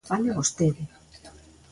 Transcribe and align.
Fale 0.09 0.29
vostede. 0.37 0.83